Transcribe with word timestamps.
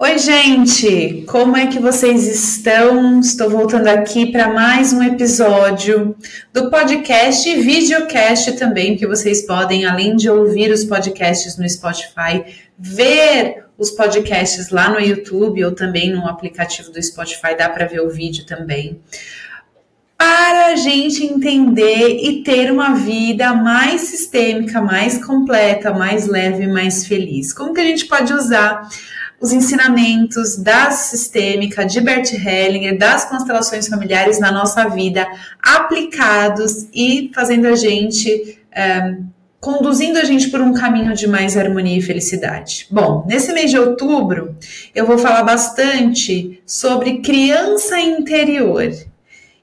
Oi, 0.00 0.16
gente! 0.16 1.24
Como 1.26 1.56
é 1.56 1.66
que 1.66 1.80
vocês 1.80 2.24
estão? 2.28 3.18
Estou 3.18 3.50
voltando 3.50 3.88
aqui 3.88 4.30
para 4.30 4.46
mais 4.46 4.92
um 4.92 5.02
episódio 5.02 6.14
do 6.52 6.70
podcast 6.70 7.48
e 7.48 7.60
videocast 7.60 8.52
também, 8.52 8.96
que 8.96 9.08
vocês 9.08 9.44
podem, 9.44 9.86
além 9.86 10.14
de 10.14 10.30
ouvir 10.30 10.70
os 10.70 10.84
podcasts 10.84 11.58
no 11.58 11.68
Spotify, 11.68 12.44
ver 12.78 13.64
os 13.76 13.90
podcasts 13.90 14.70
lá 14.70 14.88
no 14.88 15.00
YouTube 15.00 15.64
ou 15.64 15.72
também 15.72 16.12
no 16.12 16.28
aplicativo 16.28 16.92
do 16.92 17.02
Spotify, 17.02 17.56
dá 17.58 17.68
para 17.68 17.86
ver 17.86 18.00
o 18.00 18.08
vídeo 18.08 18.46
também. 18.46 19.00
Para 20.16 20.66
a 20.66 20.76
gente 20.76 21.24
entender 21.24 22.20
e 22.22 22.44
ter 22.44 22.70
uma 22.70 22.94
vida 22.94 23.52
mais 23.52 24.02
sistêmica, 24.02 24.80
mais 24.80 25.24
completa, 25.24 25.92
mais 25.92 26.28
leve, 26.28 26.68
mais 26.68 27.04
feliz. 27.04 27.52
Como 27.52 27.74
que 27.74 27.80
a 27.80 27.84
gente 27.84 28.06
pode 28.06 28.32
usar 28.32 28.88
os 29.40 29.52
ensinamentos 29.52 30.56
da 30.56 30.90
sistêmica 30.90 31.86
de 31.86 32.00
Bert 32.00 32.32
Hellinger, 32.32 32.98
das 32.98 33.24
constelações 33.24 33.86
familiares 33.86 34.40
na 34.40 34.50
nossa 34.50 34.88
vida, 34.88 35.26
aplicados 35.62 36.88
e 36.92 37.30
fazendo 37.32 37.66
a 37.68 37.76
gente, 37.76 38.58
é, 38.72 39.16
conduzindo 39.60 40.18
a 40.18 40.24
gente 40.24 40.48
por 40.50 40.60
um 40.60 40.72
caminho 40.72 41.14
de 41.14 41.28
mais 41.28 41.56
harmonia 41.56 41.98
e 41.98 42.02
felicidade. 42.02 42.86
Bom, 42.90 43.24
nesse 43.28 43.52
mês 43.52 43.70
de 43.70 43.78
outubro, 43.78 44.56
eu 44.94 45.06
vou 45.06 45.18
falar 45.18 45.44
bastante 45.44 46.60
sobre 46.66 47.20
criança 47.20 47.98
interior 48.00 48.90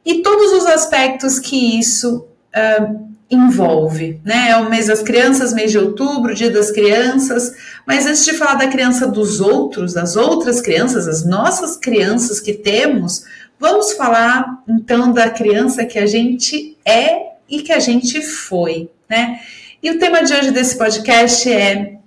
e 0.06 0.22
todos 0.22 0.54
os 0.54 0.66
aspectos 0.68 1.38
que 1.38 1.80
isso 1.80 2.26
uh, 2.56 3.16
envolve, 3.30 4.22
né? 4.24 4.50
É 4.52 4.58
o 4.58 4.70
mês 4.70 4.88
das 4.88 5.02
crianças, 5.02 5.54
mês 5.54 5.72
de 5.72 5.80
outubro, 5.80 6.36
dia 6.36 6.52
das 6.52 6.72
crianças. 6.72 7.54
Mas 7.86 8.06
antes 8.06 8.26
de 8.26 8.34
falar 8.34 8.56
da 8.56 8.68
criança 8.68 9.08
dos 9.08 9.40
outros, 9.40 9.94
das 9.94 10.16
outras 10.16 10.60
crianças, 10.60 11.08
as 11.08 11.26
nossas 11.26 11.78
crianças 11.78 12.40
que 12.40 12.54
temos, 12.54 13.24
vamos 13.60 13.94
falar 13.94 14.64
então 14.68 15.12
da 15.12 15.30
criança 15.30 15.86
que 15.86 16.00
a 16.00 16.06
gente 16.06 16.78
é 16.84 17.36
e 17.48 17.62
que 17.62 17.72
a 17.72 17.80
gente 17.80 18.22
foi, 18.22 18.90
né? 19.10 19.40
E 19.84 19.92
o 19.92 20.00
tema 20.00 20.24
de 20.24 20.34
hoje 20.34 20.50
desse 20.50 20.78
podcast 20.78 21.52
é 21.52 22.00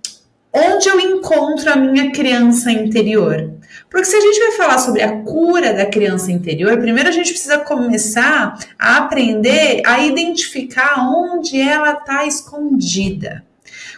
onde 0.53 0.89
eu 0.89 0.99
encontro 0.99 1.71
a 1.71 1.77
minha 1.77 2.11
criança 2.11 2.73
interior. 2.73 3.55
Porque 3.89 4.07
se 4.07 4.17
a 4.17 4.21
gente 4.21 4.39
vai 4.41 4.53
falar 4.53 4.79
sobre 4.79 5.03
a 5.03 5.23
cura 5.23 5.73
da 5.73 5.87
criança 5.87 6.33
interior, 6.33 6.77
primeiro 6.79 7.09
a 7.09 7.13
gente 7.13 7.31
precisa 7.31 7.59
começar 7.59 8.59
a 8.79 8.97
aprender 8.99 9.83
a 9.87 10.05
identificar 10.05 11.09
onde 11.09 11.61
ela 11.61 11.93
está 11.93 12.27
escondida. 12.27 13.45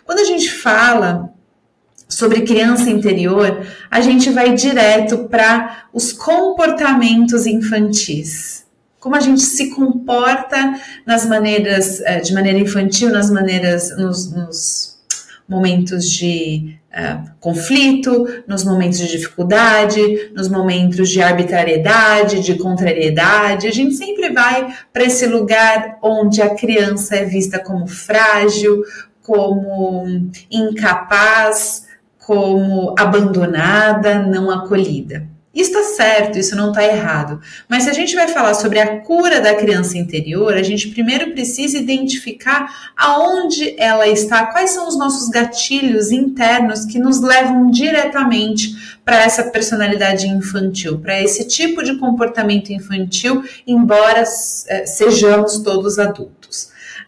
Quando 0.04 0.18
a 0.18 0.24
gente 0.24 0.50
fala 0.50 1.32
sobre 2.10 2.42
criança 2.42 2.90
interior, 2.90 3.66
a 3.90 4.00
gente 4.00 4.30
vai 4.30 4.52
direto 4.52 5.28
para 5.28 5.84
os 5.92 6.12
comportamentos 6.12 7.46
infantis. 7.46 8.66
Como 8.98 9.16
a 9.16 9.20
gente 9.20 9.40
se 9.40 9.70
comporta 9.70 10.74
nas 11.06 11.24
maneiras, 11.24 12.00
eh, 12.00 12.20
de 12.20 12.34
maneira 12.34 12.58
infantil, 12.58 13.10
nas 13.10 13.30
maneiras, 13.30 13.96
nos, 13.96 14.30
nos 14.30 15.00
momentos 15.48 16.08
de 16.08 16.78
uh, 16.90 17.28
conflito, 17.40 18.24
nos 18.46 18.62
momentos 18.62 18.98
de 18.98 19.08
dificuldade, 19.08 20.30
nos 20.32 20.48
momentos 20.48 21.08
de 21.08 21.20
arbitrariedade, 21.20 22.40
de 22.40 22.54
contrariedade. 22.54 23.66
A 23.66 23.72
gente 23.72 23.94
sempre 23.94 24.30
vai 24.30 24.72
para 24.92 25.02
esse 25.02 25.26
lugar 25.26 25.98
onde 26.02 26.40
a 26.40 26.54
criança 26.54 27.16
é 27.16 27.24
vista 27.24 27.58
como 27.58 27.88
frágil, 27.88 28.84
como 29.22 30.06
incapaz, 30.48 31.89
como 32.20 32.94
abandonada, 32.98 34.20
não 34.20 34.50
acolhida. 34.50 35.28
Isso 35.52 35.76
está 35.76 35.82
certo, 35.96 36.38
isso 36.38 36.54
não 36.54 36.68
está 36.68 36.84
errado. 36.84 37.40
Mas 37.68 37.82
se 37.82 37.90
a 37.90 37.92
gente 37.92 38.14
vai 38.14 38.28
falar 38.28 38.54
sobre 38.54 38.78
a 38.78 39.00
cura 39.00 39.40
da 39.40 39.52
criança 39.52 39.98
interior, 39.98 40.54
a 40.54 40.62
gente 40.62 40.88
primeiro 40.90 41.32
precisa 41.32 41.76
identificar 41.76 42.92
aonde 42.96 43.74
ela 43.76 44.06
está, 44.06 44.46
quais 44.46 44.70
são 44.70 44.86
os 44.86 44.96
nossos 44.96 45.28
gatilhos 45.28 46.12
internos 46.12 46.84
que 46.84 47.00
nos 47.00 47.20
levam 47.20 47.68
diretamente 47.68 48.98
para 49.04 49.24
essa 49.24 49.42
personalidade 49.42 50.28
infantil, 50.28 51.00
para 51.00 51.20
esse 51.20 51.48
tipo 51.48 51.82
de 51.82 51.98
comportamento 51.98 52.70
infantil, 52.70 53.42
embora 53.66 54.22
é, 54.68 54.86
sejamos 54.86 55.58
todos 55.58 55.98
adultos. 55.98 56.39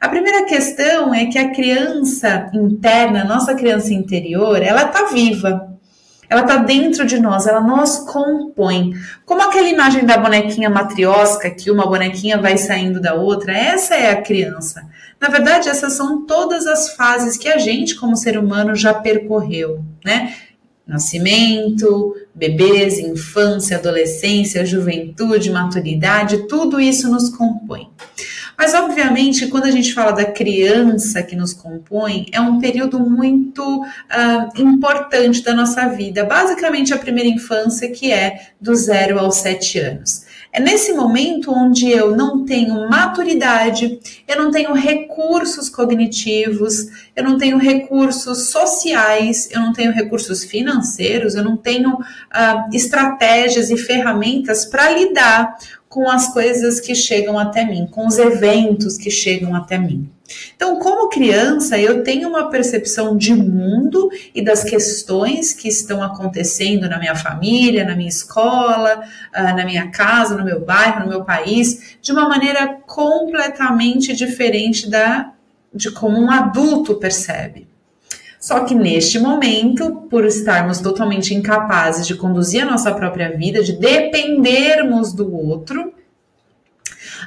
A 0.02 0.08
primeira 0.08 0.44
questão 0.46 1.14
é 1.14 1.26
que 1.26 1.38
a 1.38 1.52
criança 1.52 2.50
interna, 2.52 3.22
nossa 3.22 3.54
criança 3.54 3.94
interior, 3.94 4.60
ela 4.60 4.82
está 4.82 5.04
viva, 5.04 5.78
ela 6.28 6.40
está 6.40 6.56
dentro 6.56 7.06
de 7.06 7.20
nós, 7.20 7.46
ela 7.46 7.60
nos 7.60 7.98
compõe. 7.98 8.94
Como 9.24 9.40
aquela 9.40 9.68
imagem 9.68 10.04
da 10.04 10.18
bonequinha 10.18 10.68
matriosca, 10.68 11.48
que 11.52 11.70
uma 11.70 11.86
bonequinha 11.86 12.36
vai 12.36 12.58
saindo 12.58 13.00
da 13.00 13.14
outra, 13.14 13.56
essa 13.56 13.94
é 13.94 14.10
a 14.10 14.20
criança. 14.20 14.82
Na 15.20 15.28
verdade, 15.28 15.68
essas 15.68 15.92
são 15.92 16.26
todas 16.26 16.66
as 16.66 16.96
fases 16.96 17.38
que 17.38 17.48
a 17.48 17.56
gente, 17.56 17.94
como 17.94 18.16
ser 18.16 18.36
humano, 18.36 18.74
já 18.74 18.92
percorreu, 18.92 19.84
né? 20.04 20.34
Nascimento, 20.84 22.16
bebês, 22.34 22.98
infância, 22.98 23.76
adolescência, 23.76 24.66
juventude, 24.66 25.48
maturidade, 25.48 26.48
tudo 26.48 26.80
isso 26.80 27.08
nos 27.08 27.28
compõe. 27.28 27.88
Mas, 28.62 28.74
obviamente, 28.74 29.48
quando 29.48 29.64
a 29.64 29.72
gente 29.72 29.92
fala 29.92 30.12
da 30.12 30.24
criança 30.24 31.20
que 31.20 31.34
nos 31.34 31.52
compõe, 31.52 32.26
é 32.30 32.40
um 32.40 32.60
período 32.60 33.00
muito 33.00 33.82
uh, 33.82 34.62
importante 34.62 35.42
da 35.42 35.52
nossa 35.52 35.88
vida, 35.88 36.24
basicamente 36.24 36.94
a 36.94 36.96
primeira 36.96 37.28
infância, 37.28 37.90
que 37.90 38.12
é 38.12 38.50
do 38.60 38.72
zero 38.76 39.18
aos 39.18 39.38
sete 39.38 39.80
anos. 39.80 40.24
É 40.52 40.60
nesse 40.60 40.92
momento 40.92 41.50
onde 41.50 41.90
eu 41.90 42.14
não 42.14 42.44
tenho 42.44 42.88
maturidade, 42.88 43.98
eu 44.28 44.36
não 44.36 44.52
tenho 44.52 44.74
recursos 44.74 45.68
cognitivos, 45.68 46.88
eu 47.16 47.24
não 47.24 47.38
tenho 47.38 47.56
recursos 47.56 48.50
sociais, 48.50 49.48
eu 49.50 49.60
não 49.60 49.72
tenho 49.72 49.90
recursos 49.90 50.44
financeiros, 50.44 51.34
eu 51.34 51.42
não 51.42 51.56
tenho 51.56 51.94
uh, 51.94 52.68
estratégias 52.72 53.70
e 53.70 53.76
ferramentas 53.76 54.66
para 54.66 54.90
lidar 54.90 55.56
com 55.92 56.08
as 56.08 56.32
coisas 56.32 56.80
que 56.80 56.94
chegam 56.94 57.38
até 57.38 57.66
mim, 57.66 57.86
com 57.86 58.06
os 58.06 58.16
eventos 58.16 58.96
que 58.96 59.10
chegam 59.10 59.54
até 59.54 59.76
mim. 59.76 60.08
Então, 60.56 60.78
como 60.78 61.10
criança, 61.10 61.78
eu 61.78 62.02
tenho 62.02 62.30
uma 62.30 62.48
percepção 62.48 63.14
de 63.14 63.34
mundo 63.34 64.08
e 64.34 64.42
das 64.42 64.64
questões 64.64 65.52
que 65.52 65.68
estão 65.68 66.02
acontecendo 66.02 66.88
na 66.88 66.98
minha 66.98 67.14
família, 67.14 67.84
na 67.84 67.94
minha 67.94 68.08
escola, 68.08 69.02
ah, 69.34 69.52
na 69.52 69.66
minha 69.66 69.90
casa, 69.90 70.34
no 70.34 70.46
meu 70.46 70.64
bairro, 70.64 71.00
no 71.00 71.10
meu 71.10 71.24
país, 71.26 71.98
de 72.00 72.10
uma 72.10 72.26
maneira 72.26 72.68
completamente 72.86 74.16
diferente 74.16 74.88
da 74.88 75.30
de 75.74 75.90
como 75.90 76.18
um 76.18 76.30
adulto 76.30 76.94
percebe. 76.94 77.66
Só 78.42 78.64
que 78.64 78.74
neste 78.74 79.20
momento, 79.20 80.08
por 80.10 80.26
estarmos 80.26 80.80
totalmente 80.80 81.32
incapazes 81.32 82.04
de 82.04 82.16
conduzir 82.16 82.64
a 82.64 82.70
nossa 82.72 82.92
própria 82.92 83.30
vida, 83.30 83.62
de 83.62 83.74
dependermos 83.74 85.12
do 85.12 85.32
outro, 85.32 85.94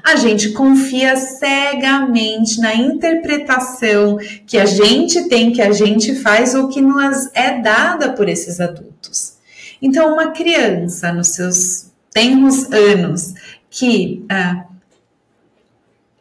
a 0.03 0.17
gente 0.17 0.49
confia 0.51 1.15
cegamente 1.15 2.59
na 2.59 2.75
interpretação 2.75 4.17
que 4.45 4.57
a 4.57 4.65
gente 4.65 5.29
tem, 5.29 5.53
que 5.53 5.61
a 5.61 5.71
gente 5.71 6.15
faz 6.15 6.53
ou 6.53 6.67
que 6.67 6.81
nos 6.81 7.29
é 7.33 7.61
dada 7.61 8.11
por 8.11 8.27
esses 8.27 8.59
adultos. 8.59 9.35
Então, 9.81 10.15
uma 10.15 10.31
criança 10.31 11.13
nos 11.13 11.29
seus 11.29 11.91
tenros 12.11 12.69
anos 12.73 13.33
que 13.69 14.25
ah, 14.29 14.65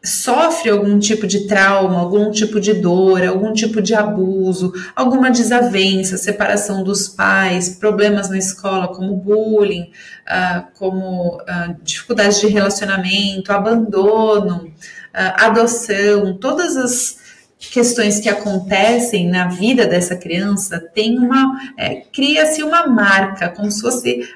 sofre 0.04 0.68
algum 0.68 0.98
tipo 0.98 1.26
de 1.26 1.46
trauma, 1.46 1.98
algum 1.98 2.30
tipo 2.30 2.60
de 2.60 2.74
dor, 2.74 3.24
algum 3.24 3.54
tipo 3.54 3.80
de 3.80 3.94
abuso, 3.94 4.72
alguma 4.94 5.30
desavença, 5.30 6.18
separação 6.18 6.84
dos 6.84 7.08
pais, 7.08 7.70
problemas 7.70 8.28
na 8.28 8.36
escola, 8.36 8.88
como 8.88 9.16
bullying, 9.16 9.90
uh, 10.28 10.66
como 10.74 11.38
uh, 11.38 11.76
dificuldades 11.82 12.38
de 12.38 12.48
relacionamento, 12.48 13.50
abandono, 13.50 14.66
uh, 14.66 14.72
adoção, 15.14 16.36
todas 16.36 16.76
as 16.76 17.24
questões 17.58 18.20
que 18.20 18.28
acontecem 18.28 19.26
na 19.30 19.48
vida 19.48 19.86
dessa 19.86 20.14
criança 20.14 20.78
tem 20.78 21.18
uma 21.18 21.58
é, 21.78 22.02
cria-se 22.12 22.62
uma 22.62 22.86
marca 22.86 23.48
como 23.48 23.70
se 23.70 23.80
fosse 23.80 24.28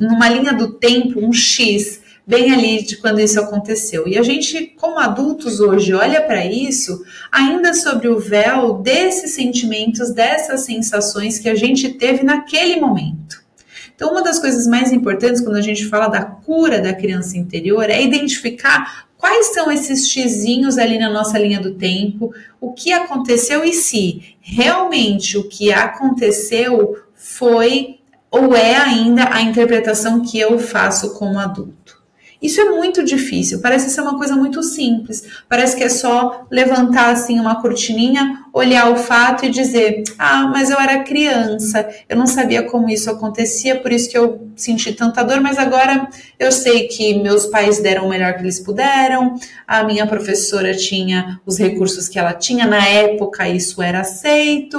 numa 0.00 0.28
linha 0.28 0.52
do 0.52 0.72
tempo 0.72 1.24
um 1.24 1.32
X 1.32 2.00
bem 2.26 2.52
ali 2.52 2.82
de 2.82 2.96
quando 2.96 3.20
isso 3.20 3.38
aconteceu. 3.38 4.08
E 4.08 4.18
a 4.18 4.22
gente, 4.22 4.74
como 4.76 4.98
adultos 4.98 5.60
hoje, 5.60 5.94
olha 5.94 6.20
para 6.20 6.44
isso 6.44 7.04
ainda 7.30 7.72
sobre 7.72 8.08
o 8.08 8.18
véu 8.18 8.78
desses 8.78 9.32
sentimentos, 9.32 10.12
dessas 10.12 10.62
sensações 10.62 11.38
que 11.38 11.48
a 11.48 11.54
gente 11.54 11.90
teve 11.90 12.24
naquele 12.24 12.80
momento. 12.80 13.46
Então, 13.94 14.10
uma 14.10 14.22
das 14.22 14.38
coisas 14.38 14.66
mais 14.66 14.92
importantes 14.92 15.40
quando 15.40 15.56
a 15.56 15.62
gente 15.62 15.86
fala 15.86 16.08
da 16.08 16.22
cura 16.22 16.80
da 16.80 16.92
criança 16.92 17.38
interior 17.38 17.88
é 17.88 18.02
identificar 18.02 19.06
quais 19.16 19.54
são 19.54 19.70
esses 19.70 20.08
xizinhos 20.10 20.76
ali 20.76 20.98
na 20.98 21.08
nossa 21.08 21.38
linha 21.38 21.60
do 21.60 21.74
tempo, 21.74 22.34
o 22.60 22.72
que 22.72 22.92
aconteceu 22.92 23.64
e 23.64 23.72
se 23.72 24.36
realmente 24.40 25.38
o 25.38 25.48
que 25.48 25.72
aconteceu 25.72 26.96
foi 27.14 28.00
ou 28.30 28.54
é 28.54 28.76
ainda 28.76 29.32
a 29.32 29.40
interpretação 29.40 30.20
que 30.20 30.38
eu 30.38 30.58
faço 30.58 31.14
como 31.14 31.38
adulto? 31.38 31.95
Isso 32.40 32.60
é 32.60 32.64
muito 32.66 33.02
difícil, 33.02 33.60
parece 33.60 33.88
ser 33.90 34.02
uma 34.02 34.18
coisa 34.18 34.36
muito 34.36 34.62
simples. 34.62 35.24
Parece 35.48 35.76
que 35.76 35.82
é 35.84 35.88
só 35.88 36.46
levantar 36.50 37.10
assim 37.10 37.40
uma 37.40 37.60
cortininha, 37.60 38.44
olhar 38.52 38.90
o 38.90 38.96
fato 38.96 39.46
e 39.46 39.50
dizer: 39.50 40.02
"Ah, 40.18 40.46
mas 40.52 40.70
eu 40.70 40.78
era 40.78 41.02
criança, 41.02 41.88
eu 42.08 42.16
não 42.16 42.26
sabia 42.26 42.62
como 42.62 42.90
isso 42.90 43.10
acontecia, 43.10 43.80
por 43.80 43.90
isso 43.92 44.10
que 44.10 44.18
eu 44.18 44.48
senti 44.54 44.92
tanta 44.92 45.22
dor, 45.22 45.40
mas 45.40 45.58
agora 45.58 46.08
eu 46.38 46.52
sei 46.52 46.88
que 46.88 47.14
meus 47.22 47.46
pais 47.46 47.78
deram 47.80 48.06
o 48.06 48.08
melhor 48.08 48.34
que 48.34 48.42
eles 48.42 48.60
puderam, 48.60 49.34
a 49.66 49.82
minha 49.84 50.06
professora 50.06 50.74
tinha 50.74 51.40
os 51.46 51.58
recursos 51.58 52.08
que 52.08 52.18
ela 52.18 52.32
tinha 52.34 52.66
na 52.66 52.86
época, 52.86 53.48
isso 53.48 53.82
era 53.82 54.00
aceito. 54.00 54.78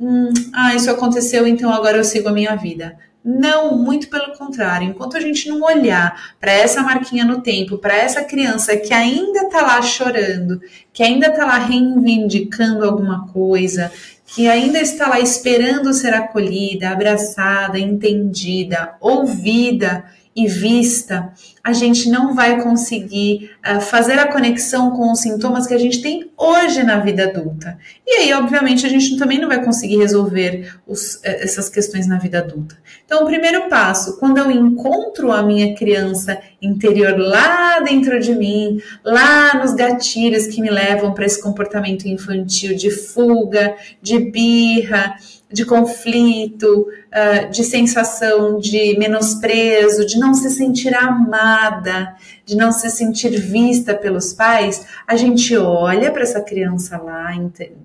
Hum, 0.00 0.32
ah, 0.52 0.74
isso 0.74 0.90
aconteceu, 0.90 1.46
então 1.46 1.72
agora 1.72 1.98
eu 1.98 2.04
sigo 2.04 2.28
a 2.28 2.32
minha 2.32 2.54
vida." 2.56 2.96
Não, 3.24 3.76
muito 3.78 4.08
pelo 4.08 4.36
contrário. 4.36 4.88
Enquanto 4.88 5.16
a 5.16 5.20
gente 5.20 5.48
não 5.48 5.62
olhar 5.62 6.34
para 6.40 6.50
essa 6.50 6.82
marquinha 6.82 7.24
no 7.24 7.40
tempo, 7.40 7.78
para 7.78 7.96
essa 7.96 8.24
criança 8.24 8.76
que 8.76 8.92
ainda 8.92 9.42
está 9.42 9.62
lá 9.62 9.80
chorando, 9.80 10.60
que 10.92 11.04
ainda 11.04 11.28
está 11.28 11.46
lá 11.46 11.58
reivindicando 11.58 12.84
alguma 12.84 13.28
coisa, 13.28 13.92
que 14.26 14.48
ainda 14.48 14.80
está 14.80 15.08
lá 15.08 15.20
esperando 15.20 15.92
ser 15.92 16.14
acolhida, 16.14 16.90
abraçada, 16.90 17.78
entendida, 17.78 18.94
ouvida 19.00 20.04
e 20.34 20.46
vista, 20.46 21.32
a 21.62 21.72
gente 21.72 22.08
não 22.08 22.34
vai 22.34 22.62
conseguir 22.62 23.50
uh, 23.66 23.80
fazer 23.80 24.18
a 24.18 24.32
conexão 24.32 24.90
com 24.92 25.12
os 25.12 25.20
sintomas 25.20 25.66
que 25.66 25.74
a 25.74 25.78
gente 25.78 26.00
tem 26.00 26.30
hoje 26.36 26.82
na 26.82 26.98
vida 26.98 27.24
adulta. 27.24 27.78
E 28.06 28.14
aí, 28.16 28.32
obviamente, 28.32 28.86
a 28.86 28.88
gente 28.88 29.16
também 29.16 29.38
não 29.38 29.48
vai 29.48 29.62
conseguir 29.62 29.98
resolver 29.98 30.74
os, 30.86 31.22
eh, 31.22 31.44
essas 31.44 31.68
questões 31.68 32.06
na 32.06 32.18
vida 32.18 32.38
adulta. 32.38 32.76
Então, 33.04 33.22
o 33.22 33.26
primeiro 33.26 33.68
passo, 33.68 34.18
quando 34.18 34.38
eu 34.38 34.50
encontro 34.50 35.30
a 35.30 35.42
minha 35.42 35.74
criança 35.74 36.40
interior 36.60 37.16
lá 37.18 37.80
dentro 37.80 38.18
de 38.18 38.34
mim, 38.34 38.80
lá 39.04 39.54
nos 39.62 39.74
gatilhos 39.74 40.46
que 40.46 40.60
me 40.60 40.70
levam 40.70 41.12
para 41.12 41.26
esse 41.26 41.40
comportamento 41.40 42.06
infantil 42.06 42.74
de 42.74 42.90
fuga, 42.90 43.74
de 44.00 44.18
birra, 44.18 45.14
de 45.52 45.64
conflito, 45.64 46.88
uh, 46.88 47.50
de 47.50 47.64
sensação 47.64 48.58
de 48.58 48.96
menosprezo, 48.98 50.06
de 50.06 50.18
não 50.18 50.34
se 50.34 50.50
sentir 50.50 50.94
amada, 50.94 52.14
de 52.44 52.56
não 52.56 52.72
se 52.72 52.90
sentir 52.90 53.38
vista 53.38 53.94
pelos 53.94 54.32
pais, 54.32 54.86
a 55.06 55.16
gente 55.16 55.56
olha 55.56 56.10
para 56.10 56.22
essa 56.22 56.40
criança 56.40 56.98
lá 56.98 57.32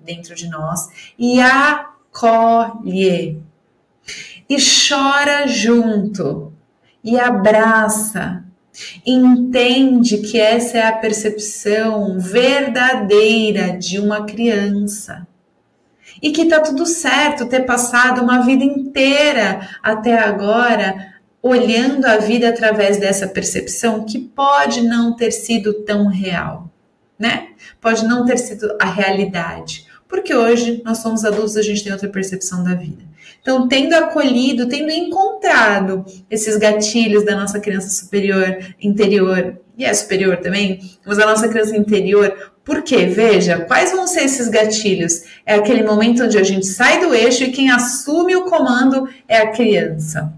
dentro 0.04 0.34
de 0.34 0.48
nós 0.48 0.88
e 1.18 1.40
acolhe. 1.40 3.40
E 4.48 4.56
chora 4.56 5.46
junto. 5.46 6.52
E 7.04 7.18
abraça. 7.18 8.42
Entende 9.04 10.18
que 10.18 10.40
essa 10.40 10.78
é 10.78 10.86
a 10.86 10.92
percepção 10.92 12.18
verdadeira 12.18 13.76
de 13.76 13.98
uma 13.98 14.24
criança 14.24 15.26
e 16.22 16.32
que 16.32 16.46
tá 16.46 16.60
tudo 16.60 16.86
certo 16.86 17.46
ter 17.46 17.60
passado 17.60 18.22
uma 18.22 18.44
vida 18.44 18.64
inteira 18.64 19.68
até 19.82 20.18
agora 20.18 21.18
olhando 21.42 22.04
a 22.04 22.18
vida 22.18 22.48
através 22.48 22.98
dessa 22.98 23.26
percepção 23.26 24.04
que 24.04 24.18
pode 24.18 24.82
não 24.82 25.14
ter 25.14 25.30
sido 25.30 25.72
tão 25.84 26.06
real, 26.06 26.70
né? 27.18 27.48
Pode 27.80 28.04
não 28.04 28.24
ter 28.24 28.38
sido 28.38 28.76
a 28.80 28.86
realidade, 28.86 29.86
porque 30.08 30.34
hoje 30.34 30.82
nós 30.84 30.98
somos 30.98 31.24
adultos, 31.24 31.56
a 31.56 31.62
gente 31.62 31.84
tem 31.84 31.92
outra 31.92 32.08
percepção 32.08 32.64
da 32.64 32.74
vida. 32.74 33.04
Então, 33.40 33.68
tendo 33.68 33.94
acolhido, 33.94 34.68
tendo 34.68 34.90
encontrado 34.90 36.04
esses 36.30 36.56
gatilhos 36.56 37.24
da 37.24 37.36
nossa 37.36 37.60
criança 37.60 37.88
superior, 37.88 38.58
interior, 38.80 39.58
e 39.76 39.84
é 39.84 39.94
superior 39.94 40.38
também, 40.38 40.80
mas 41.06 41.18
a 41.18 41.26
nossa 41.26 41.48
criança 41.48 41.76
interior 41.76 42.52
porque, 42.68 43.06
veja, 43.06 43.60
quais 43.60 43.92
vão 43.92 44.06
ser 44.06 44.24
esses 44.24 44.46
gatilhos? 44.46 45.22
É 45.46 45.54
aquele 45.54 45.82
momento 45.82 46.24
onde 46.24 46.36
a 46.36 46.42
gente 46.42 46.66
sai 46.66 47.00
do 47.00 47.14
eixo 47.14 47.44
e 47.44 47.50
quem 47.50 47.70
assume 47.70 48.36
o 48.36 48.44
comando 48.44 49.08
é 49.26 49.38
a 49.38 49.52
criança. 49.52 50.30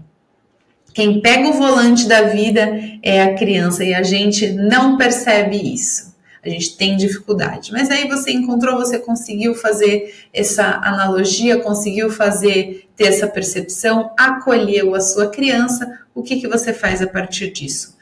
Quem 0.93 1.19
pega 1.19 1.49
o 1.49 1.53
volante 1.53 2.07
da 2.07 2.21
vida 2.21 2.71
é 3.03 3.21
a 3.21 3.35
criança 3.35 3.83
e 3.83 3.93
a 3.93 4.01
gente 4.01 4.47
não 4.47 4.97
percebe 4.97 5.57
isso. 5.57 6.15
A 6.41 6.47
gente 6.47 6.77
tem 6.77 6.95
dificuldade. 6.95 7.73
Mas 7.73 7.91
aí 7.91 8.07
você 8.07 8.31
encontrou, 8.31 8.77
você 8.77 8.97
conseguiu 8.97 9.53
fazer 9.53 10.15
essa 10.33 10.79
analogia, 10.81 11.59
conseguiu 11.59 12.09
fazer, 12.09 12.87
ter 12.95 13.07
essa 13.07 13.27
percepção, 13.27 14.13
acolheu 14.17 14.95
a 14.95 15.01
sua 15.01 15.27
criança. 15.27 15.99
O 16.15 16.23
que, 16.23 16.39
que 16.39 16.47
você 16.47 16.71
faz 16.71 17.01
a 17.01 17.07
partir 17.07 17.51
disso? 17.51 17.99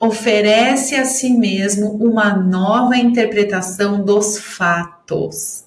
Oferece 0.00 0.94
a 0.94 1.04
si 1.04 1.30
mesmo 1.30 1.90
uma 1.90 2.34
nova 2.36 2.96
interpretação 2.96 4.04
dos 4.04 4.38
fatos. 4.38 5.64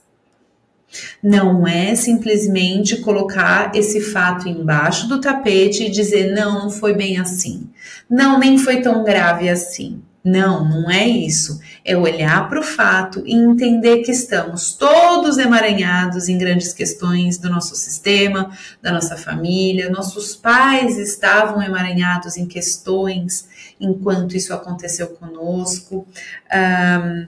Não 1.23 1.65
é 1.65 1.95
simplesmente 1.95 2.97
colocar 2.97 3.73
esse 3.75 4.01
fato 4.01 4.47
embaixo 4.47 5.07
do 5.07 5.21
tapete 5.21 5.85
e 5.85 5.89
dizer 5.89 6.33
não, 6.33 6.63
não 6.63 6.69
foi 6.69 6.93
bem 6.93 7.17
assim. 7.17 7.69
Não, 8.09 8.37
nem 8.37 8.57
foi 8.57 8.81
tão 8.81 9.03
grave 9.03 9.49
assim. 9.49 10.01
Não, 10.23 10.63
não 10.63 10.91
é 10.91 11.07
isso. 11.07 11.59
É 11.83 11.97
olhar 11.97 12.47
para 12.47 12.59
o 12.59 12.63
fato 12.63 13.23
e 13.25 13.33
entender 13.33 14.03
que 14.03 14.11
estamos 14.11 14.73
todos 14.73 15.39
emaranhados 15.39 16.29
em 16.29 16.37
grandes 16.37 16.73
questões 16.73 17.39
do 17.39 17.49
nosso 17.49 17.75
sistema, 17.75 18.55
da 18.81 18.91
nossa 18.91 19.17
família. 19.17 19.89
Nossos 19.89 20.35
pais 20.35 20.99
estavam 20.99 21.61
emaranhados 21.61 22.37
em 22.37 22.45
questões 22.45 23.47
enquanto 23.79 24.37
isso 24.37 24.53
aconteceu 24.53 25.07
conosco. 25.07 26.07
Um, 26.53 27.27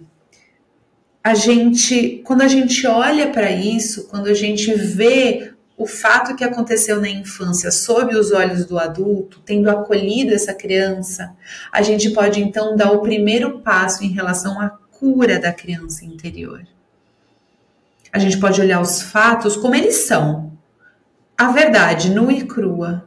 a 1.24 1.34
gente, 1.34 2.22
quando 2.26 2.42
a 2.42 2.48
gente 2.48 2.86
olha 2.86 3.32
para 3.32 3.50
isso, 3.50 4.08
quando 4.08 4.28
a 4.28 4.34
gente 4.34 4.72
vê 4.74 5.53
o 5.76 5.88
fato 5.88 6.36
que 6.36 6.44
aconteceu 6.44 7.02
na 7.02 7.10
infância 7.10 7.72
sob 7.72 8.16
os 8.16 8.32
olhos 8.32 8.66
do 8.66 8.78
adulto, 8.78 9.42
tendo 9.44 9.70
acolhido 9.70 10.34
essa 10.34 10.54
criança, 10.54 11.36
a 11.72 11.82
gente 11.82 12.12
pode 12.12 12.40
então 12.42 12.76
dar 12.76 12.92
o 12.92 13.02
primeiro 13.02 13.60
passo 13.60 14.04
em 14.04 14.10
relação 14.10 14.60
à 14.62 14.70
cura 14.70 15.40
da 15.40 15.52
criança 15.52 16.06
interior. 16.06 16.62
A 18.12 18.20
gente 18.20 18.38
pode 18.40 18.62
olhar 18.62 18.80
os 18.80 19.02
fatos 19.02 19.56
como 19.56 19.74
eles 19.74 19.96
são, 19.96 20.54
a 21.36 21.52
verdade 21.52 22.12
nua 22.12 22.32
e 22.32 22.46
crua, 22.46 23.06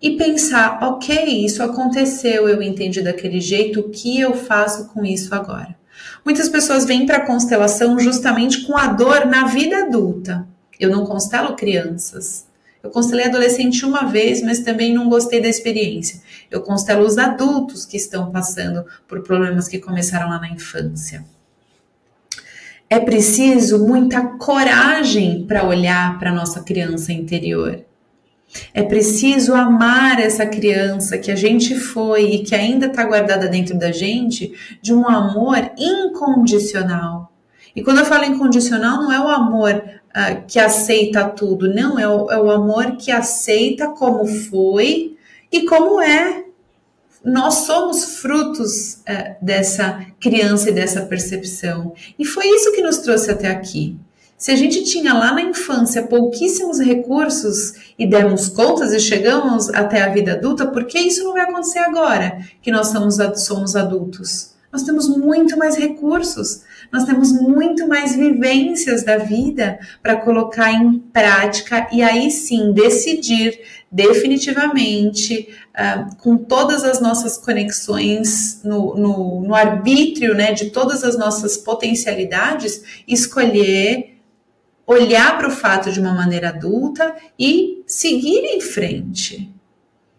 e 0.00 0.16
pensar: 0.16 0.78
ok, 0.82 1.44
isso 1.44 1.62
aconteceu, 1.62 2.48
eu 2.48 2.62
entendi 2.62 3.02
daquele 3.02 3.40
jeito, 3.40 3.80
o 3.80 3.90
que 3.90 4.18
eu 4.18 4.34
faço 4.34 4.88
com 4.88 5.04
isso 5.04 5.34
agora? 5.34 5.76
Muitas 6.24 6.48
pessoas 6.48 6.86
vêm 6.86 7.04
para 7.04 7.18
a 7.18 7.26
constelação 7.26 7.98
justamente 7.98 8.62
com 8.66 8.76
a 8.76 8.86
dor 8.86 9.26
na 9.26 9.46
vida 9.46 9.84
adulta 9.84 10.46
eu 10.78 10.90
não 10.90 11.04
constelo 11.04 11.56
crianças. 11.56 12.46
Eu 12.82 12.90
constelei 12.90 13.26
adolescente 13.26 13.84
uma 13.84 14.04
vez, 14.04 14.40
mas 14.42 14.60
também 14.60 14.94
não 14.94 15.08
gostei 15.08 15.40
da 15.40 15.48
experiência. 15.48 16.20
Eu 16.50 16.62
constelo 16.62 17.04
os 17.04 17.18
adultos 17.18 17.84
que 17.84 17.96
estão 17.96 18.30
passando 18.30 18.84
por 19.06 19.22
problemas 19.22 19.66
que 19.66 19.78
começaram 19.78 20.28
lá 20.28 20.38
na 20.38 20.48
infância. 20.48 21.24
É 22.88 22.98
preciso 22.98 23.86
muita 23.86 24.22
coragem 24.38 25.44
para 25.46 25.66
olhar 25.66 26.18
para 26.18 26.32
nossa 26.32 26.62
criança 26.62 27.12
interior. 27.12 27.84
É 28.72 28.82
preciso 28.82 29.52
amar 29.52 30.18
essa 30.18 30.46
criança 30.46 31.18
que 31.18 31.30
a 31.30 31.36
gente 31.36 31.74
foi 31.74 32.30
e 32.32 32.42
que 32.44 32.54
ainda 32.54 32.86
está 32.86 33.04
guardada 33.04 33.46
dentro 33.46 33.78
da 33.78 33.92
gente 33.92 34.54
de 34.80 34.94
um 34.94 35.06
amor 35.06 35.58
incondicional. 35.76 37.30
E 37.78 37.82
quando 37.84 37.98
eu 37.98 38.04
falo 38.04 38.24
incondicional, 38.24 39.00
não 39.00 39.12
é 39.12 39.20
o 39.20 39.28
amor 39.28 39.72
uh, 39.72 40.44
que 40.48 40.58
aceita 40.58 41.28
tudo, 41.28 41.72
não, 41.72 41.96
é 41.96 42.08
o, 42.08 42.28
é 42.28 42.36
o 42.36 42.50
amor 42.50 42.96
que 42.96 43.12
aceita 43.12 43.86
como 43.90 44.26
foi 44.26 45.16
e 45.52 45.64
como 45.64 46.00
é. 46.00 46.42
Nós 47.24 47.54
somos 47.66 48.16
frutos 48.16 48.94
uh, 48.94 49.36
dessa 49.40 50.04
criança 50.18 50.70
e 50.70 50.72
dessa 50.72 51.02
percepção. 51.02 51.94
E 52.18 52.24
foi 52.24 52.48
isso 52.48 52.72
que 52.72 52.82
nos 52.82 52.98
trouxe 52.98 53.30
até 53.30 53.46
aqui. 53.46 53.96
Se 54.36 54.50
a 54.50 54.56
gente 54.56 54.82
tinha 54.82 55.14
lá 55.14 55.32
na 55.32 55.42
infância 55.42 56.02
pouquíssimos 56.02 56.80
recursos 56.80 57.74
e 57.96 58.08
demos 58.08 58.48
contas 58.48 58.92
e 58.92 58.98
chegamos 58.98 59.68
até 59.68 60.02
a 60.02 60.08
vida 60.08 60.32
adulta, 60.32 60.66
por 60.66 60.84
que 60.84 60.98
isso 60.98 61.22
não 61.22 61.32
vai 61.32 61.42
acontecer 61.42 61.78
agora 61.78 62.44
que 62.60 62.72
nós 62.72 62.88
somos, 62.88 63.18
somos 63.36 63.76
adultos? 63.76 64.57
Nós 64.72 64.82
temos 64.82 65.08
muito 65.08 65.56
mais 65.56 65.76
recursos, 65.76 66.62
nós 66.92 67.04
temos 67.04 67.32
muito 67.32 67.88
mais 67.88 68.14
vivências 68.14 69.02
da 69.02 69.16
vida 69.16 69.78
para 70.02 70.16
colocar 70.16 70.70
em 70.72 70.98
prática 70.98 71.88
e 71.90 72.02
aí 72.02 72.30
sim 72.30 72.72
decidir 72.72 73.58
definitivamente, 73.90 75.48
uh, 75.70 76.14
com 76.16 76.36
todas 76.36 76.84
as 76.84 77.00
nossas 77.00 77.38
conexões 77.38 78.60
no, 78.62 78.94
no, 78.94 79.40
no 79.40 79.54
arbítrio 79.54 80.34
né, 80.34 80.52
de 80.52 80.70
todas 80.70 81.02
as 81.02 81.16
nossas 81.16 81.56
potencialidades, 81.56 83.02
escolher 83.08 84.18
olhar 84.86 85.36
para 85.36 85.48
o 85.48 85.50
fato 85.50 85.92
de 85.92 86.00
uma 86.00 86.14
maneira 86.14 86.48
adulta 86.48 87.14
e 87.38 87.82
seguir 87.86 88.44
em 88.44 88.60
frente. 88.60 89.52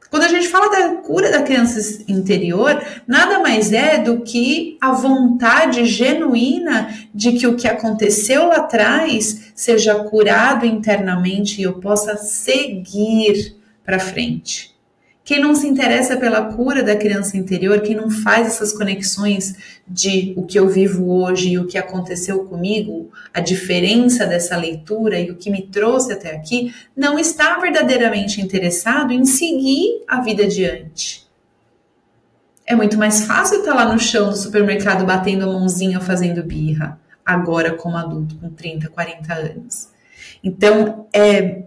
Quando 0.10 0.24
a 0.24 0.28
gente 0.28 0.48
fala 0.48 0.70
da 0.70 0.96
cura 0.96 1.32
da 1.32 1.44
criança 1.44 2.04
interior, 2.08 2.84
nada 3.08 3.39
mais 3.39 3.72
é 3.72 4.00
do 4.00 4.22
que 4.22 4.75
a 4.82 4.92
vontade 4.92 5.86
genuína 5.86 6.94
de 7.13 7.34
que 7.34 7.46
o 7.46 7.56
que 7.56 7.68
aconteceu 7.68 8.48
lá 8.48 8.58
atrás 8.58 9.51
seja 9.54 10.04
curado 10.06 10.66
internamente 10.66 11.62
e 11.62 11.63
eu 11.63 11.74
possa 11.80 12.18
seguir 12.18 13.56
para 13.86 14.00
frente. 14.00 14.79
Quem 15.30 15.40
não 15.40 15.54
se 15.54 15.68
interessa 15.68 16.18
pela 16.18 16.46
cura 16.46 16.82
da 16.82 16.96
criança 16.96 17.38
interior, 17.38 17.82
quem 17.82 17.96
não 17.96 18.10
faz 18.10 18.48
essas 18.48 18.74
conexões 18.74 19.80
de 19.88 20.34
o 20.36 20.44
que 20.44 20.58
eu 20.58 20.68
vivo 20.68 21.08
hoje 21.08 21.52
e 21.52 21.60
o 21.60 21.68
que 21.68 21.78
aconteceu 21.78 22.46
comigo, 22.46 23.12
a 23.32 23.40
diferença 23.40 24.26
dessa 24.26 24.58
leitura 24.58 25.20
e 25.20 25.30
o 25.30 25.36
que 25.36 25.52
me 25.52 25.62
trouxe 25.68 26.14
até 26.14 26.36
aqui, 26.36 26.74
não 26.98 27.20
está 27.20 27.60
verdadeiramente 27.60 28.42
interessado 28.42 29.14
em 29.14 29.24
seguir 29.24 30.02
a 30.08 30.20
vida 30.20 30.46
adiante. 30.46 31.28
É 32.66 32.76
muito 32.76 32.98
mais 32.98 33.26
fácil 33.26 33.60
estar 33.60 33.76
lá 33.76 33.86
no 33.86 34.00
chão 34.00 34.32
do 34.32 34.36
supermercado 34.36 35.06
batendo 35.06 35.44
a 35.44 35.54
mãozinha 35.54 36.00
fazendo 36.00 36.42
birra, 36.42 37.00
agora 37.24 37.76
como 37.76 37.98
adulto, 37.98 38.34
com 38.38 38.50
30, 38.50 38.90
40 38.90 39.32
anos. 39.32 39.90
Então, 40.44 41.06
é, 41.14 41.66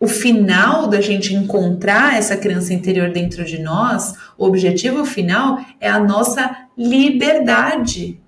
o 0.00 0.06
final 0.06 0.86
da 0.86 1.00
gente 1.00 1.34
encontrar 1.34 2.16
essa 2.16 2.36
criança 2.36 2.72
interior 2.72 3.10
dentro 3.10 3.44
de 3.44 3.60
nós, 3.60 4.14
o 4.36 4.46
objetivo 4.46 5.04
final 5.04 5.60
é 5.80 5.88
a 5.88 5.98
nossa 5.98 6.66
liberdade. 6.76 8.20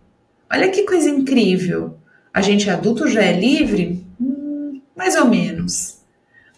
Olha 0.52 0.68
que 0.68 0.82
coisa 0.82 1.08
incrível. 1.08 1.96
A 2.34 2.40
gente 2.40 2.68
adulto 2.68 3.06
já 3.06 3.22
é 3.22 3.32
livre? 3.32 4.04
Hum, 4.20 4.80
mais 4.96 5.14
ou 5.14 5.26
menos. 5.26 5.98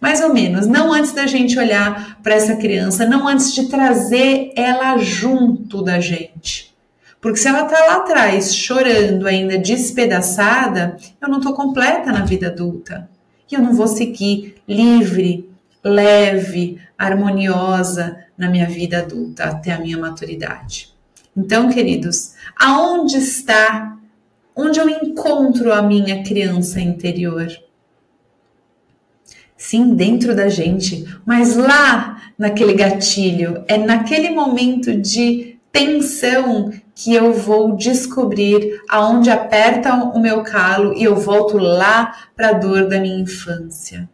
Mais 0.01 0.23
ou 0.23 0.33
menos. 0.33 0.67
Não 0.67 0.93
antes 0.93 1.13
da 1.13 1.27
gente 1.27 1.59
olhar 1.59 2.19
para 2.23 2.35
essa 2.35 2.57
criança, 2.57 3.07
não 3.07 3.29
antes 3.29 3.55
de 3.55 3.69
trazer 3.69 4.53
ela 4.57 4.97
junto 4.97 5.83
da 5.83 6.01
gente. 6.01 6.73
Porque 7.21 7.39
se 7.39 7.47
ela 7.47 7.65
está 7.65 7.79
lá 7.87 7.97
atrás 7.97 8.55
chorando, 8.55 9.29
ainda 9.29 9.59
despedaçada, 9.59 10.97
eu 11.21 11.29
não 11.29 11.39
estou 11.39 11.53
completa 11.53 12.11
na 12.11 12.25
vida 12.25 12.49
adulta 12.49 13.09
e 13.53 13.55
eu 13.55 13.61
não 13.61 13.75
vou 13.75 13.87
seguir 13.87 14.55
livre, 14.67 15.49
leve, 15.85 16.81
harmoniosa 16.97 18.25
na 18.37 18.49
minha 18.49 18.67
vida 18.67 18.99
adulta 18.99 19.45
até 19.45 19.73
a 19.73 19.79
minha 19.79 19.99
maturidade. 19.99 20.93
Então, 21.37 21.71
queridos, 21.71 22.35
aonde 22.57 23.17
está, 23.17 23.97
onde 24.57 24.81
eu 24.81 24.89
encontro 24.89 25.73
a 25.73 25.83
minha 25.83 26.23
criança 26.23 26.81
interior? 26.81 27.49
Sim, 29.57 29.95
dentro 29.95 30.35
da 30.35 30.49
gente, 30.49 31.05
mas 31.25 31.57
lá 31.57 32.33
naquele 32.37 32.75
gatilho, 32.75 33.65
é 33.69 33.79
naquele 33.79 34.31
momento 34.31 34.95
de 34.95 35.52
tensão 35.73 36.71
que 36.95 37.15
eu 37.15 37.33
vou 37.33 37.75
descobrir 37.75 38.81
aonde 38.89 39.31
aperta 39.31 39.95
o 39.95 40.21
meu 40.21 40.43
calo 40.43 40.93
e 40.95 41.03
eu 41.03 41.17
volto 41.17 41.57
lá 41.57 42.15
para 42.37 42.51
a 42.51 42.53
dor 42.53 42.87
da 42.87 43.01
minha 43.01 43.19
infância. 43.19 44.09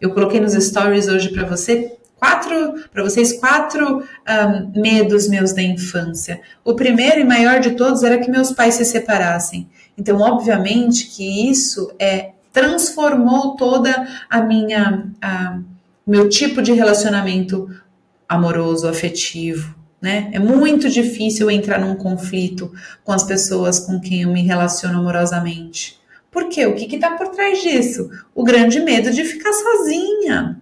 Eu 0.00 0.10
coloquei 0.12 0.40
nos 0.40 0.54
stories 0.54 1.06
hoje 1.06 1.28
para 1.28 1.44
você 1.46 1.96
quatro 2.16 2.74
para 2.92 3.02
vocês 3.02 3.32
quatro 3.34 3.98
um, 3.98 4.80
medos 4.80 5.28
meus 5.28 5.52
da 5.52 5.62
infância. 5.62 6.40
O 6.64 6.74
primeiro 6.74 7.20
e 7.20 7.24
maior 7.24 7.60
de 7.60 7.72
todos 7.72 8.02
era 8.02 8.18
que 8.18 8.30
meus 8.30 8.52
pais 8.52 8.74
se 8.74 8.84
separassem. 8.84 9.68
Então, 9.98 10.20
obviamente 10.20 11.06
que 11.06 11.50
isso 11.50 11.92
é 11.98 12.30
transformou 12.52 13.56
toda 13.56 14.06
a 14.30 14.40
minha 14.40 15.10
a, 15.20 15.58
meu 16.06 16.28
tipo 16.28 16.62
de 16.62 16.72
relacionamento 16.72 17.68
amoroso, 18.28 18.88
afetivo, 18.88 19.74
né? 20.02 20.28
É 20.32 20.38
muito 20.40 20.90
difícil 20.90 21.48
entrar 21.48 21.78
num 21.78 21.94
conflito 21.94 22.72
com 23.04 23.12
as 23.12 23.22
pessoas 23.22 23.78
com 23.78 24.00
quem 24.00 24.22
eu 24.22 24.32
me 24.32 24.42
relaciono 24.42 24.98
amorosamente. 24.98 26.00
Por 26.28 26.48
quê? 26.48 26.66
O 26.66 26.74
que 26.74 26.92
está 26.92 27.12
por 27.12 27.28
trás 27.28 27.62
disso? 27.62 28.10
O 28.34 28.42
grande 28.42 28.80
medo 28.80 29.12
de 29.12 29.24
ficar 29.24 29.52
sozinha. 29.52 30.60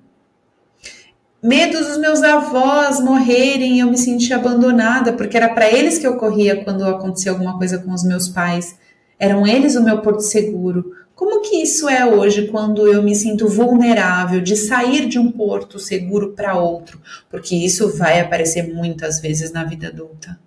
Medo 1.43 1.79
dos 1.79 1.97
meus 1.97 2.23
avós 2.23 3.01
morrerem 3.01 3.77
e 3.77 3.79
eu 3.81 3.87
me 3.87 3.97
sentir 3.97 4.35
abandonada, 4.35 5.15
porque 5.15 5.39
era 5.39 5.49
para 5.49 5.71
eles 5.71 5.97
que 5.97 6.07
ocorria 6.07 6.63
quando 6.63 6.85
acontecia 6.85 7.33
alguma 7.33 7.57
coisa 7.57 7.79
com 7.79 7.95
os 7.95 8.05
meus 8.05 8.29
pais. 8.29 8.77
Eram 9.21 9.47
eles 9.47 9.77
o 9.77 9.85
meu 9.85 10.01
porto 10.01 10.23
seguro. 10.23 10.97
Como 11.15 11.43
que 11.43 11.57
isso 11.57 11.87
é 11.87 12.07
hoje 12.07 12.49
quando 12.49 12.89
eu 12.89 13.03
me 13.03 13.15
sinto 13.15 13.47
vulnerável 13.47 14.41
de 14.41 14.57
sair 14.57 15.07
de 15.07 15.19
um 15.19 15.31
porto 15.31 15.79
seguro 15.79 16.33
para 16.33 16.59
outro? 16.59 16.99
Porque 17.29 17.55
isso 17.55 17.95
vai 17.95 18.19
aparecer 18.19 18.73
muitas 18.73 19.21
vezes 19.21 19.53
na 19.53 19.63
vida 19.63 19.89
adulta. 19.89 20.41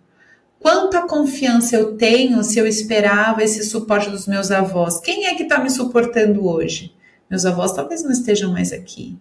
Quanta 0.60 1.06
confiança 1.06 1.76
eu 1.76 1.96
tenho 1.96 2.44
se 2.44 2.58
eu 2.58 2.66
esperava 2.66 3.44
esse 3.44 3.64
suporte 3.64 4.10
dos 4.10 4.26
meus 4.26 4.50
avós? 4.50 5.00
Quem 5.00 5.28
é 5.28 5.36
que 5.36 5.44
está 5.44 5.60
me 5.60 5.70
suportando 5.70 6.48
hoje? 6.48 6.96
Meus 7.30 7.46
avós 7.46 7.74
talvez 7.74 8.04
não 8.04 8.12
estejam 8.12 8.52
mais 8.52 8.74
aqui. 8.74 9.16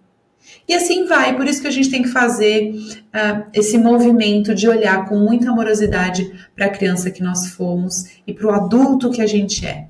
E 0.68 0.74
assim 0.74 1.06
vai, 1.06 1.36
por 1.36 1.46
isso 1.46 1.60
que 1.60 1.68
a 1.68 1.72
gente 1.72 1.90
tem 1.90 2.02
que 2.02 2.08
fazer 2.08 2.72
uh, 2.72 3.44
esse 3.52 3.76
movimento 3.78 4.54
de 4.54 4.68
olhar 4.68 5.08
com 5.08 5.16
muita 5.16 5.50
amorosidade 5.50 6.32
para 6.54 6.66
a 6.66 6.70
criança 6.70 7.10
que 7.10 7.22
nós 7.22 7.48
fomos 7.48 8.06
e 8.26 8.32
para 8.32 8.46
o 8.46 8.50
adulto 8.50 9.10
que 9.10 9.20
a 9.20 9.26
gente 9.26 9.66
é. 9.66 9.86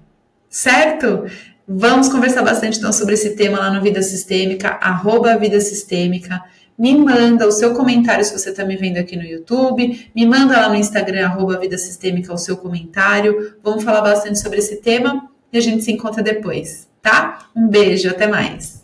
Certo? 0.49 1.25
Vamos 1.67 2.09
conversar 2.09 2.43
bastante 2.43 2.79
então 2.79 2.93
sobre 2.93 3.15
esse 3.15 3.37
tema 3.37 3.59
lá 3.59 3.73
no 3.73 3.81
Vida 3.81 4.03
Sistêmica, 4.03 4.79
arroba 4.81 5.37
Vida 5.37 5.61
Sistêmica. 5.61 6.43
Me 6.77 6.97
manda 6.97 7.47
o 7.47 7.53
seu 7.53 7.75
comentário 7.75 8.25
se 8.25 8.37
você 8.37 8.51
está 8.51 8.65
me 8.65 8.77
vendo 8.77 8.97
aqui 8.97 9.17
no 9.17 9.23
YouTube. 9.23 10.11
Me 10.15 10.27
manda 10.27 10.59
lá 10.59 10.69
no 10.69 10.75
Instagram, 10.75 11.27
arroba 11.27 11.59
Vida 11.59 11.79
Sistêmica, 11.79 12.33
o 12.33 12.39
seu 12.39 12.57
comentário. 12.57 13.55
Vamos 13.63 13.85
falar 13.85 14.01
bastante 14.01 14.41
sobre 14.41 14.59
esse 14.59 14.77
tema 14.77 15.31
e 15.53 15.59
a 15.59 15.61
gente 15.61 15.85
se 15.85 15.93
encontra 15.93 16.23
depois, 16.23 16.89
tá? 17.01 17.47
Um 17.55 17.69
beijo, 17.69 18.09
até 18.09 18.27
mais. 18.27 18.82